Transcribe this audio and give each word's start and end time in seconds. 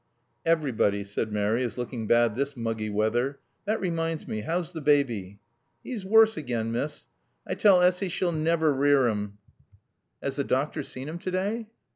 "Everybody," 0.47 1.03
said 1.03 1.31
Mary, 1.31 1.61
"is 1.61 1.77
looking 1.77 2.07
bad 2.07 2.33
this 2.35 2.57
muggy 2.57 2.89
weather. 2.89 3.37
That 3.65 3.79
reminds 3.79 4.27
me, 4.27 4.39
how's 4.41 4.73
the 4.73 4.81
baby?" 4.81 5.41
"'E's 5.85 6.03
woorse 6.03 6.37
again, 6.37 6.71
Miss. 6.71 7.05
I 7.45 7.53
tall 7.53 7.83
Assy 7.83 8.09
she'll 8.09 8.31
navver 8.33 8.73
rear 8.75 9.07
'im." 9.07 9.37
"Has 10.19 10.37
the 10.37 10.43
doctor 10.43 10.81
seen 10.81 11.07
him 11.07 11.19
to 11.19 11.29
day?" 11.29 11.67